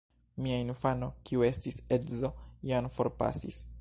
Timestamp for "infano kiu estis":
0.61-1.77